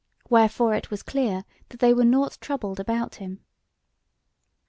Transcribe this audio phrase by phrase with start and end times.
[0.31, 3.41] Wherefore it was clear that they were nought troubled about him.